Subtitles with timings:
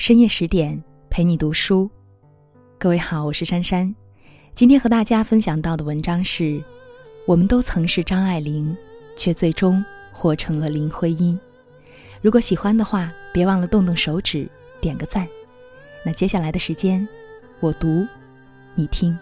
[0.00, 1.86] 深夜十点陪你读书，
[2.78, 3.94] 各位好，我是珊珊。
[4.54, 6.58] 今天和大家分享到的文章是：
[7.26, 8.74] 我们都曾是张爱玲，
[9.14, 11.38] 却最终活成了林徽因。
[12.22, 14.48] 如果喜欢的话，别忘了动动手指
[14.80, 15.28] 点个赞。
[16.02, 17.06] 那接下来的时间，
[17.60, 18.06] 我读，
[18.74, 19.14] 你听。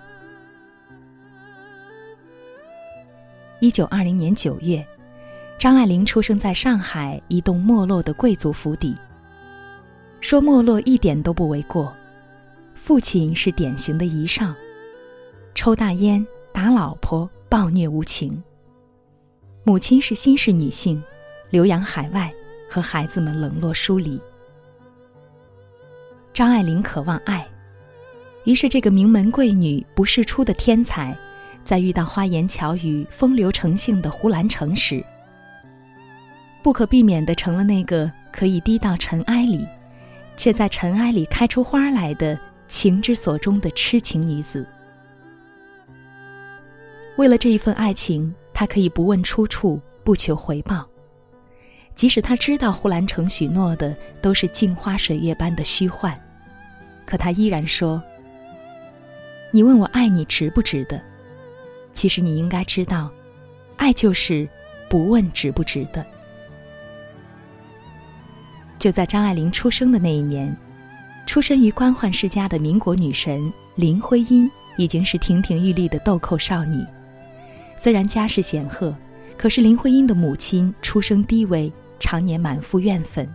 [3.58, 4.86] 一九二零年九月，
[5.58, 8.96] 张爱玲出生在上海一栋没落的贵族府邸。
[10.20, 11.92] 说没落一点都不为过，
[12.74, 14.52] 父亲是典型的遗少，
[15.54, 18.30] 抽大烟、打老婆、暴虐无情；
[19.64, 21.02] 母亲是新式女性，
[21.50, 22.32] 流洋海外，
[22.68, 24.20] 和孩子们冷落疏离。
[26.34, 27.46] 张爱玲渴望爱，
[28.44, 31.16] 于是这个名门贵女不世出的天才，
[31.64, 35.02] 在遇到花言巧语、风流成性的胡兰成时，
[36.62, 39.66] 不可避免的成了那个可以低到尘埃里。
[40.38, 42.38] 却在尘埃里开出花来的
[42.68, 44.64] 情之所钟的痴情女子。
[47.16, 50.88] 为了这一份爱情，她可以不问出处，不求回报。
[51.96, 56.16] 即使她知道呼兰成许诺的都是镜花水月般的虚幻，
[57.04, 58.00] 可她依然说
[59.50, 61.02] ：“你问我爱你值不值得？
[61.92, 63.10] 其实你应该知道，
[63.76, 64.48] 爱就是
[64.88, 66.06] 不问值不值得。”
[68.78, 70.56] 就在张爱玲出生的那一年，
[71.26, 76.84] 出身于官宦世家的民国女神林徽因已经是亭亭玉立的豆蔻少女。
[77.76, 78.94] 虽然家世显赫，
[79.36, 83.26] 可是林徽因的母亲出生低微，常年满腹怨愤；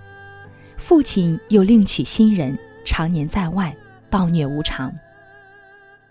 [0.78, 3.76] 父亲又另娶新人，常年在外，
[4.10, 4.94] 暴虐无常。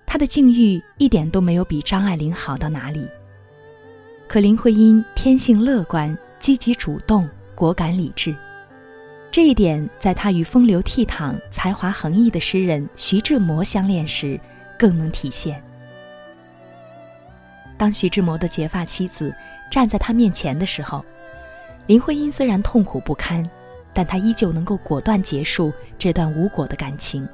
[0.05, 3.07] 她的境遇一点都没有比张爱玲好到哪里。
[4.29, 8.35] 可林徽因天性乐观、积极主动、果敢理智。
[9.33, 14.39] 这一点，在他与风流倜傥、才华横溢的诗人徐志摩相恋时，
[14.79, 15.61] 更能体现。
[17.79, 19.35] 当徐志摩的结发妻子
[19.71, 21.03] 站在他面前的时候，
[21.87, 23.43] 林徽因虽然痛苦不堪，
[23.95, 27.27] 但她依旧能够果断结束这段无果的感情，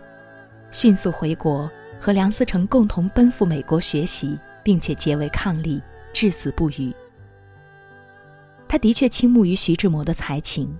[0.70, 1.68] 迅速回国
[1.98, 6.94] 和梁思成共同奔赴美国学习，并且结为伉俪，至死不渝。
[8.68, 10.78] 他的确倾慕于徐志摩的才情。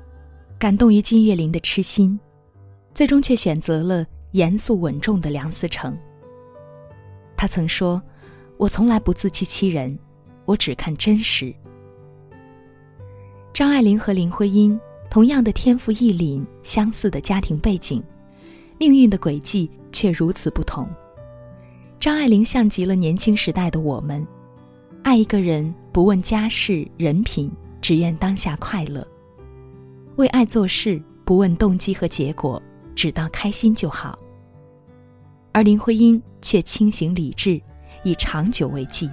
[0.59, 2.19] 感动于金岳霖的痴心，
[2.93, 5.97] 最终却选择了严肃稳重的梁思成。
[7.37, 8.03] 他曾说
[8.59, 9.97] ：“我从来不自欺欺人，
[10.45, 11.55] 我只看真实。”
[13.55, 18.03] 张爱玲和林徽因同样的天赋异禀，相似的家庭背景，
[18.79, 20.89] 命运的轨迹却如此不同。
[22.01, 24.27] 张爱玲像极了年轻时代的我们，
[25.05, 27.49] 爱一个人不问家世人品，
[27.81, 29.07] 只愿当下快乐。
[30.19, 32.61] 为爱做事，不问动机和结果，
[32.97, 34.19] 只当开心就好。
[35.53, 37.61] 而林徽因却清醒理智，
[38.03, 39.09] 以长久为计。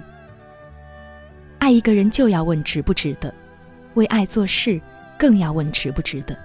[1.60, 3.32] 爱一个人就要问值不值得，
[3.94, 4.80] 为爱做事
[5.16, 6.36] 更要问值不值得。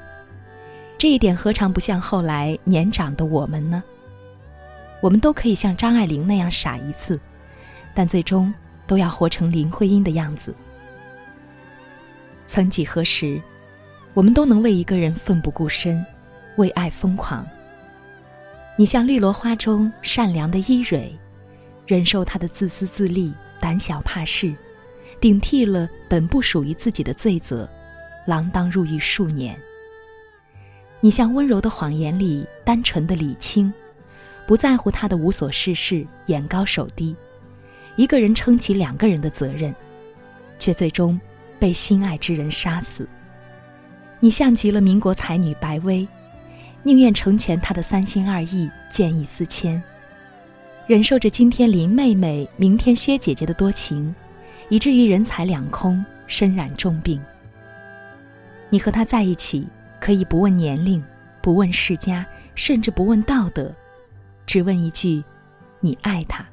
[0.96, 3.82] 这一点何尝不像后来年长的我们呢？
[5.02, 7.20] 我们都可以像张爱玲那样傻一次，
[7.96, 8.54] 但最终
[8.86, 10.54] 都要活成林徽因的样子。
[12.46, 13.42] 曾几何时。
[14.14, 16.06] 我们都能为一个人奋不顾身，
[16.58, 17.48] 为爱疯狂。
[18.76, 21.12] 你像绿萝花中善良的伊蕊，
[21.88, 24.54] 忍受他的自私自利、胆小怕事，
[25.22, 27.70] 顶替了本不属于自己的罪责，
[28.28, 29.58] 锒铛入狱数年。
[31.00, 33.74] 你像温柔的谎言里单纯的李青，
[34.46, 37.16] 不在乎他的无所事事、眼高手低，
[37.96, 39.74] 一个人撑起两个人的责任，
[40.60, 41.20] 却最终
[41.58, 43.08] 被心爱之人杀死。
[44.24, 46.08] 你像极了民国才女白薇，
[46.84, 49.82] 宁愿成全她的三心二意、见异思迁，
[50.86, 54.14] 忍受着今天林妹妹、明天薛姐姐的多情，
[54.70, 57.20] 以至于人财两空，身染重病。
[58.70, 59.68] 你和他在一起，
[60.00, 61.04] 可以不问年龄，
[61.42, 63.74] 不问世家，甚至不问道德，
[64.46, 65.24] 只问一句：
[65.80, 66.46] 你爱他。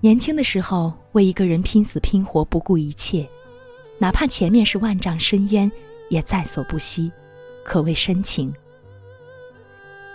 [0.00, 3.26] 年轻的时候，为一个人拼死拼活，不顾一切。
[4.02, 5.70] 哪怕前面是万丈深渊，
[6.08, 7.12] 也在所不惜，
[7.64, 8.52] 可谓深情。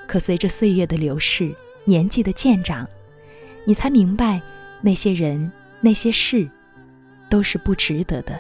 [0.06, 1.56] 可随着岁月的流逝，
[1.86, 2.86] 年纪的渐长，
[3.64, 4.42] 你才明白，
[4.82, 5.50] 那些人、
[5.80, 6.46] 那些事，
[7.30, 8.38] 都是不值得的。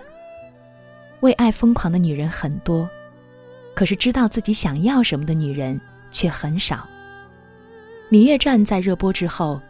[1.22, 2.86] 为爱疯狂的女人很多，
[3.74, 5.80] 可是知道自己想要什么的女人
[6.12, 6.86] 却很少。
[8.14, 9.62] 《芈月传》在热播之后，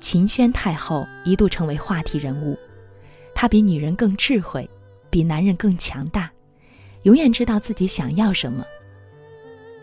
[0.00, 2.58] 秦宣太后一度成为话题人物，
[3.34, 4.66] 她比女人更智慧。
[5.16, 6.30] 比男人更强大，
[7.04, 8.62] 永远知道自己想要什么。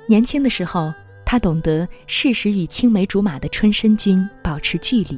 [0.06, 0.94] 年轻的时候，
[1.26, 5.18] 他懂得适时与青梅竹马的春申君保持距离；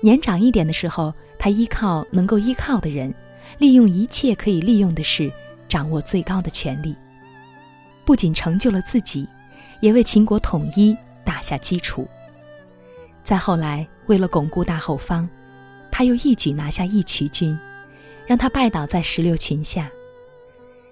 [0.00, 3.14] 年长一点的时候，他依靠能够依靠的人，
[3.58, 5.30] 利用一切可以利用的事，
[5.68, 6.92] 掌握最高的权力。
[8.04, 9.24] 不仅成就了自己，
[9.78, 12.08] 也为秦国统一打下基础。
[13.22, 15.28] 再后来，为了巩固大后方，
[15.92, 17.56] 他又一举拿下义渠君，
[18.26, 19.90] 让他拜倒在石榴裙下。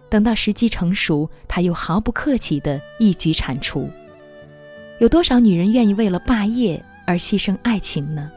[0.08, 3.90] 等到时机成熟，他又毫不客气地一举铲除。
[5.00, 8.30] 有多少女人愿意为了霸业而牺牲爱情呢？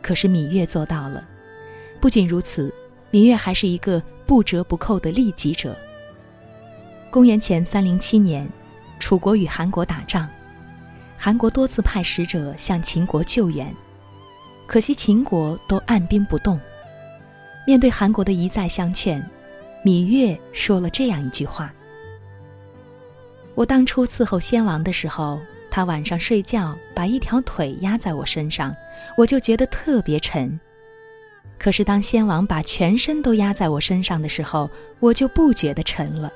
[0.00, 1.24] 可是芈月做到了。
[2.00, 2.74] 不仅如此，
[3.12, 5.76] 芈月还是一个不折不扣的利己者。
[7.10, 8.48] 公元前三零七年，
[8.98, 10.28] 楚国与韩国打仗，
[11.16, 13.72] 韩国多次派使者向秦国救援，
[14.66, 16.58] 可惜秦国都按兵不动。
[17.66, 19.24] 面对韩国的一再相劝。
[19.84, 21.74] 芈月说了这样一句话
[23.56, 28.72] ：“我当初伺候先王的时候，他晚上睡觉把一条腿压在我身上，
[29.16, 30.58] 我就觉得特别沉。
[31.58, 34.70] 可是当先王把全身都压在我身上的时候，
[35.00, 36.32] 我就不觉得沉了。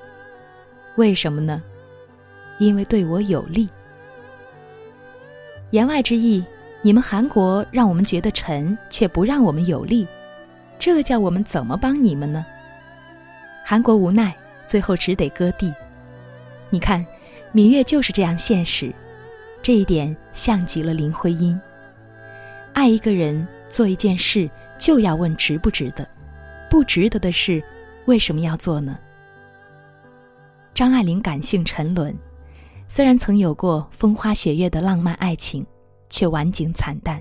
[0.97, 1.63] 为什么呢？
[2.59, 3.69] 因为对我有利。
[5.71, 6.45] 言外之意，
[6.83, 10.07] 你们韩国让我们觉得沉，却不让我们有利，
[10.79, 12.45] 这叫我们怎么帮你们呢？”
[13.65, 14.35] 韩国无奈，
[14.67, 15.73] 最后只得割地。
[16.71, 17.05] 你看，
[17.53, 18.93] 芈月就是这样现实，
[19.63, 21.59] 这一点像极了林徽因。
[22.73, 26.07] 爱一个人，做一件事，就要问值不值得，
[26.69, 27.63] 不值得的事，
[28.05, 28.99] 为什么要做呢？
[30.75, 32.15] 张爱玲感性沉沦，
[32.87, 35.67] 虽然曾有过风花雪月的浪漫爱情，
[36.11, 37.21] 却晚景惨淡，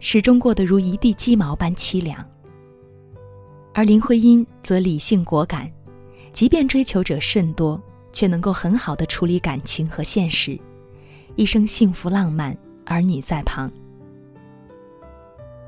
[0.00, 2.26] 始终过得如一地鸡毛般凄凉。
[3.74, 5.66] 而林徽因则理性果敢，
[6.32, 7.80] 即便追求者甚多，
[8.12, 10.58] 却能够很好的处理感情和现实，
[11.36, 13.72] 一生幸福浪漫，儿女在旁。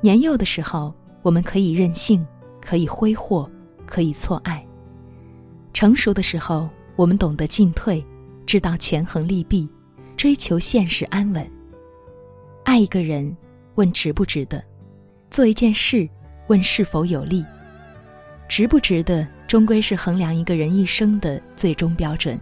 [0.01, 0.93] 年幼的时候，
[1.23, 2.23] 我们可以任性，
[2.61, 3.49] 可以挥霍，
[3.87, 4.63] 可以错爱；
[5.73, 8.05] 成熟的时候，我们懂得进退，
[8.45, 9.67] 知道权衡利弊，
[10.15, 11.51] 追求现实安稳。
[12.65, 13.35] 爱一个人，
[13.75, 14.59] 问值不值得；
[15.31, 16.07] 做一件事，
[16.47, 17.43] 问是否有利。
[18.47, 22.39] 值不值得，终归是衡量一个人一生的最终标准。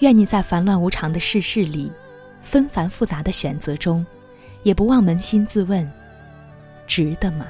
[0.00, 1.90] 愿你在烦乱无常的世事里，
[2.42, 4.04] 纷繁复杂的选择中，
[4.62, 5.88] 也不忘扪心自问：
[6.86, 7.46] 值得吗？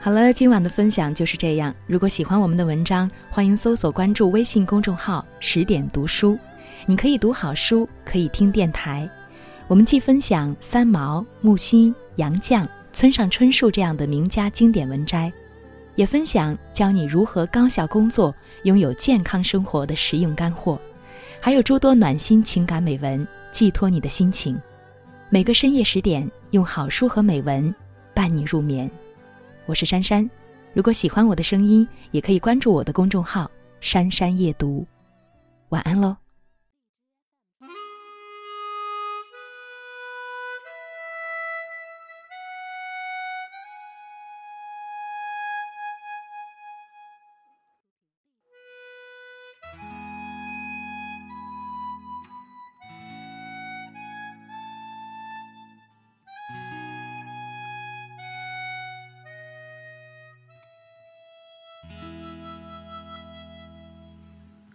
[0.00, 1.74] 好了，今晚的分享就是这样。
[1.86, 6.38] 如果喜欢我们的文章，欢迎搜索关注微信公众号“十点读书”，
[6.86, 9.08] 你可以读好书，可以听电台。
[9.66, 12.66] 我们既分享三毛、木心、杨绛。
[12.94, 15.30] 村上春树这样的名家经典文摘，
[15.96, 18.32] 也分享教你如何高效工作、
[18.62, 20.80] 拥有健康生活的实用干货，
[21.40, 24.56] 还有诸多暖心情感美文，寄托你的心情。
[25.28, 27.74] 每个深夜十点，用好书和美文
[28.14, 28.88] 伴你入眠。
[29.66, 30.30] 我是珊珊，
[30.72, 33.50] 如果喜欢我的声音，也可以关注我的公众号
[33.82, 34.86] “珊珊夜读”。
[35.70, 36.23] 晚安喽。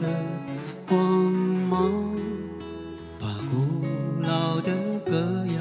[0.00, 0.08] 的
[0.88, 0.98] 光
[1.68, 2.16] 芒，
[3.18, 3.82] 把古
[4.22, 4.72] 老的
[5.04, 5.60] 歌谣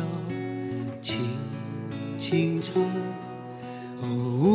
[1.02, 1.20] 轻
[2.18, 2.82] 轻唱。
[4.02, 4.55] 哦。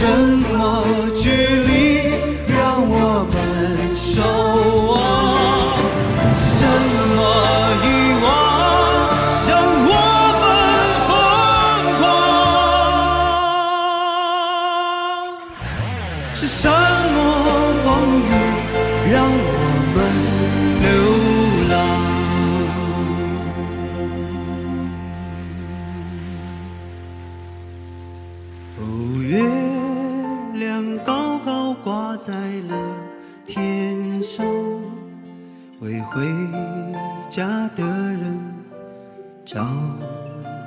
[0.00, 0.48] 什么
[1.14, 1.68] 距离
[2.46, 2.56] 让
[2.88, 3.36] 我们
[3.94, 4.22] 守
[4.88, 4.96] 望？
[6.56, 6.60] 什
[7.16, 7.18] 么
[7.84, 7.86] 遗
[8.24, 8.26] 忘？
[9.46, 9.52] 让
[9.90, 9.92] 我
[10.40, 10.42] 们
[11.06, 11.12] 疯
[12.00, 12.02] 狂？
[16.34, 16.64] 是什
[17.14, 17.16] 么
[17.84, 17.86] 风
[18.24, 18.32] 雨
[19.12, 19.59] 让我
[39.52, 39.66] 照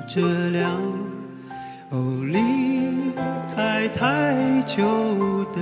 [0.09, 0.77] 着亮。
[1.89, 3.13] 哦，离
[3.55, 4.83] 开太久
[5.53, 5.61] 的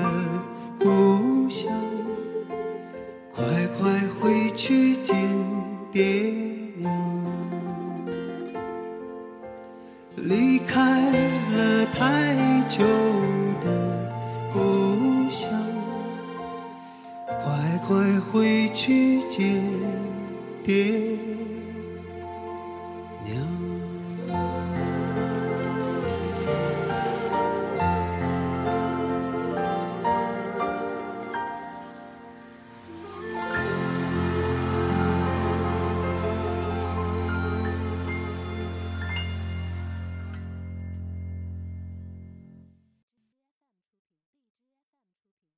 [0.79, 1.71] 故乡，
[3.31, 3.45] 快
[3.77, 5.15] 快回去见
[5.91, 6.33] 爹
[6.77, 6.91] 娘。
[10.15, 11.11] 离开
[11.57, 12.35] 了太
[12.67, 12.83] 久
[13.63, 13.67] 的
[14.51, 15.47] 故乡，
[17.27, 19.63] 快快回去见
[20.63, 20.99] 爹